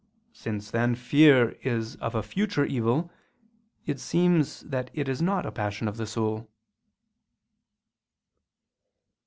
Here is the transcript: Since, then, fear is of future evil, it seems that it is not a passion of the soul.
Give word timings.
Since, 0.33 0.71
then, 0.71 0.95
fear 0.95 1.49
is 1.61 1.95
of 1.97 2.25
future 2.25 2.65
evil, 2.65 3.11
it 3.85 3.99
seems 3.99 4.61
that 4.61 4.89
it 4.95 5.07
is 5.07 5.21
not 5.21 5.45
a 5.45 5.51
passion 5.51 5.87
of 5.87 5.97
the 5.97 6.07
soul. 6.07 6.49